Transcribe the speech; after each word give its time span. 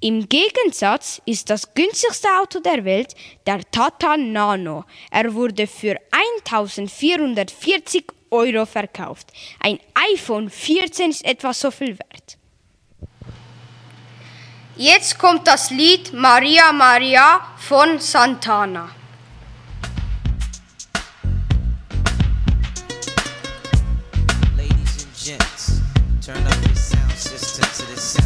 Im 0.00 0.28
Gegensatz 0.28 1.22
ist 1.24 1.48
das 1.48 1.72
günstigste 1.72 2.26
Auto 2.40 2.58
der 2.58 2.84
Welt 2.84 3.14
der 3.46 3.60
Tata 3.70 4.16
Nano. 4.16 4.84
Er 5.12 5.32
wurde 5.32 5.68
für 5.68 5.96
1440 6.10 8.06
Euro 8.32 8.66
verkauft. 8.66 9.32
Ein 9.60 9.78
iPhone 10.12 10.50
14 10.50 11.10
ist 11.10 11.24
etwa 11.24 11.52
so 11.52 11.70
viel 11.70 11.96
wert. 11.96 12.38
Jetzt 14.76 15.18
kommt 15.18 15.46
das 15.46 15.70
Lied 15.70 16.14
Maria 16.14 16.72
Maria 16.72 17.40
von 17.58 18.00
Santana. 18.00 18.88
Ladies 24.56 25.04
and 25.04 25.14
gents, 25.14 25.82
turn 26.24 26.42
up 26.46 26.56
your 26.66 26.74
sound 26.74 27.12
system 27.12 27.64
to 27.64 27.94
the 27.94 28.21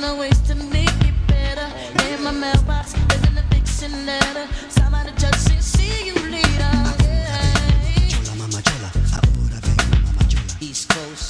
thinking 0.00 0.10
of 0.12 0.18
ways 0.18 0.38
to 0.40 0.54
make 0.54 0.88
it 1.04 1.14
better. 1.26 1.68
In 2.12 2.22
my 2.22 2.30
mailbox, 2.30 2.92
there's 3.08 3.22
an 3.24 3.38
eviction 3.38 4.06
letter. 4.06 4.46
Signed 4.68 4.92
by 4.92 5.04
the 5.04 5.12
judge, 5.20 5.34
see 5.60 6.06
you 6.06 6.14
later. 6.30 6.70
Yeah. 7.04 8.08
Chola, 8.08 8.36
mama 8.36 8.62
chola, 8.62 8.90
ahora 9.14 9.60
mama 10.04 10.24
chola. 10.28 10.56
East 10.60 10.88
Coast, 10.88 11.29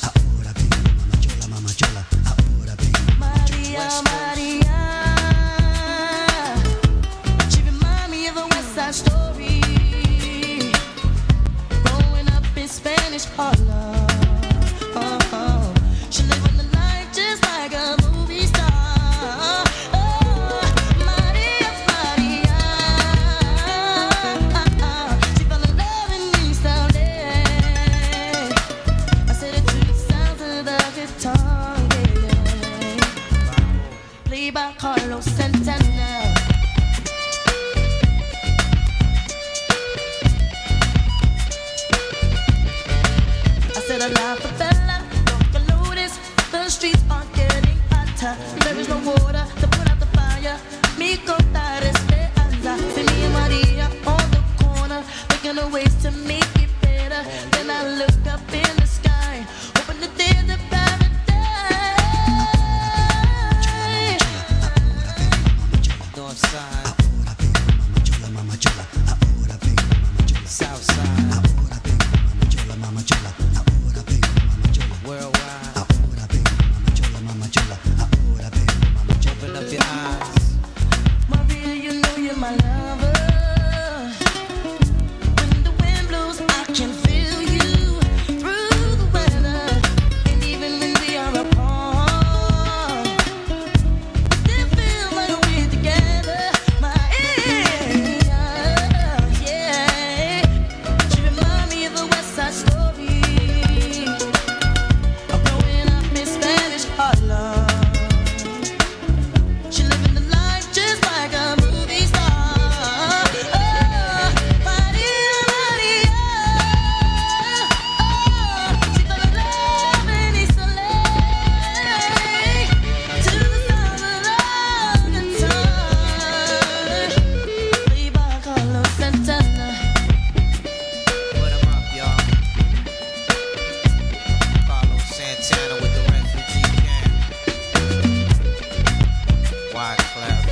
Todd 139.90 140.04
Clapp, 140.14 140.44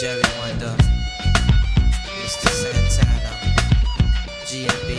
Jerry 0.00 0.22
Wonder, 0.38 0.74
Mr. 2.18 2.50
Santana, 2.60 3.32
GMB. 4.48 4.90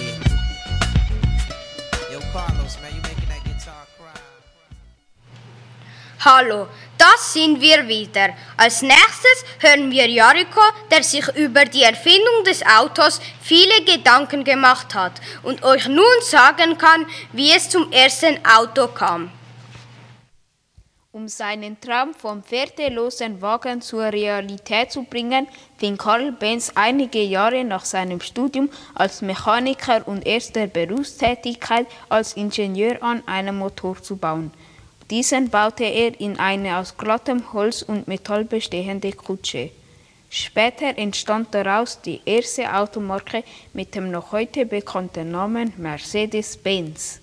Yo, 2.12 2.20
Carlos, 2.32 2.78
man, 2.82 2.94
you 2.94 3.02
making 3.02 3.30
that 3.30 3.44
guitar 3.46 3.88
cry. 3.98 4.20
Hallo, 6.20 6.68
das 7.00 7.34
sind 7.34 7.60
wir 7.60 7.88
wieder. 7.88 8.36
Als 8.58 8.84
nächstes 8.84 9.44
hören 9.60 9.90
wir 9.90 10.08
Jariko, 10.08 10.62
der 10.92 11.02
sich 11.02 11.28
über 11.36 11.66
die 11.66 11.82
Erfindung 11.82 12.44
des 12.46 12.64
Autos 12.64 13.20
viele 13.42 13.84
Gedanken 13.86 14.44
gemacht 14.44 14.94
hat 14.94 15.14
und 15.42 15.64
euch 15.64 15.88
nun 15.88 16.22
sagen 16.22 16.78
kann, 16.78 17.08
wie 17.32 17.54
es 17.54 17.70
zum 17.70 17.92
ersten 17.92 18.38
Auto 18.46 18.88
kam. 18.88 19.32
Um 21.16 21.28
seinen 21.28 21.80
Traum 21.80 22.16
vom 22.16 22.42
pferdelosen 22.42 23.40
Wagen 23.40 23.82
zur 23.82 24.06
Realität 24.06 24.92
zu 24.92 25.04
bringen, 25.04 25.48
fing 25.78 25.96
Karl 25.96 26.32
Benz 26.32 26.72
einige 26.74 27.22
Jahre 27.22 27.64
nach 27.64 27.86
seinem 27.86 28.20
Studium 28.20 28.68
als 28.96 29.22
Mechaniker 29.22 30.08
und 30.08 30.26
erster 30.26 30.66
Berufstätigkeit 30.66 31.86
als 32.10 32.34
Ingenieur 32.34 33.04
an, 33.04 33.22
einen 33.28 33.60
Motor 33.60 34.02
zu 34.02 34.18
bauen. 34.18 34.50
Diesen 35.12 35.52
baute 35.52 35.84
er 35.84 36.20
in 36.20 36.40
eine 36.40 36.78
aus 36.80 36.98
glattem 36.98 37.54
Holz 37.54 37.84
und 37.84 38.08
Metall 38.08 38.44
bestehende 38.44 39.12
Kutsche. 39.12 39.70
Später 40.32 40.98
entstand 40.98 41.54
daraus 41.54 42.02
die 42.02 42.22
erste 42.26 42.74
Automarke 42.74 43.44
mit 43.74 43.94
dem 43.94 44.10
noch 44.10 44.32
heute 44.32 44.66
bekannten 44.66 45.30
Namen 45.30 45.74
Mercedes-Benz. 45.78 47.22